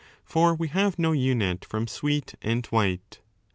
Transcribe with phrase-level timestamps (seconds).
[0.25, 3.19] For we have no unit from sweet and white.